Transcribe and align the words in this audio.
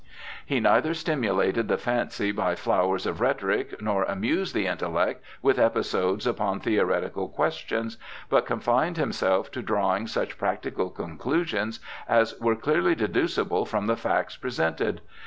He 0.47 0.59
neither 0.59 0.95
stimulated 0.95 1.67
the 1.67 1.77
fancy 1.77 2.31
by 2.31 2.55
the 2.55 2.57
flowers 2.57 3.05
of 3.05 3.21
rhetoric, 3.21 3.79
nor 3.83 4.01
amused 4.05 4.55
the 4.55 4.65
intellect 4.65 5.23
with 5.43 5.59
episodes 5.59 6.25
upon 6.25 6.59
theoretical 6.59 7.29
questions, 7.29 7.97
but 8.27 8.47
confined 8.47 8.97
himself 8.97 9.51
to 9.51 9.61
drawmg 9.61 10.07
such 10.09 10.39
practical 10.39 10.89
conclusions 10.89 11.79
as 12.09 12.33
were 12.39 12.55
clearly 12.55 12.95
deducible 12.95 13.63
from 13.63 13.85
the 13.85 13.95
facts 13.95 14.35
presented. 14.37 15.01